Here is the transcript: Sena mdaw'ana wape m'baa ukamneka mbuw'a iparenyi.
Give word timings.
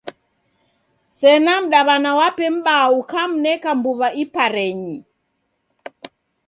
Sena 1.17 1.53
mdaw'ana 1.63 2.11
wape 2.19 2.45
m'baa 2.55 2.85
ukamneka 2.99 3.69
mbuw'a 3.77 4.09
iparenyi. 4.23 4.97